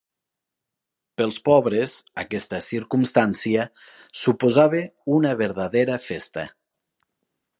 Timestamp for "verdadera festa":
5.45-6.49